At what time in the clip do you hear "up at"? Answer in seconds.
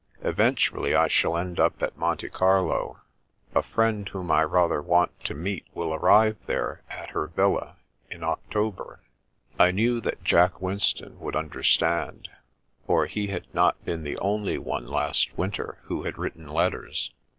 1.59-1.95